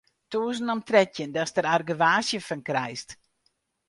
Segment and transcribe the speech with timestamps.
[0.31, 3.09] Tûzen om trettjin datst der argewaasje fan krijst.